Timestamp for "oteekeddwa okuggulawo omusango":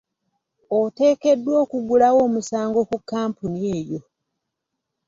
0.79-2.79